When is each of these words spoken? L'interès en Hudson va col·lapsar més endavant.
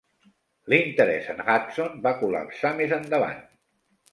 L'interès 0.73 1.29
en 1.33 1.43
Hudson 1.45 2.01
va 2.07 2.15
col·lapsar 2.25 2.73
més 2.81 2.97
endavant. 2.99 3.45